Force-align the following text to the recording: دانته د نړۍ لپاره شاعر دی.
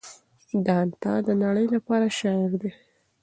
دانته 0.65 1.11
د 1.27 1.29
نړۍ 1.43 1.65
لپاره 1.75 2.07
شاعر 2.19 2.51
دی. 2.61 2.71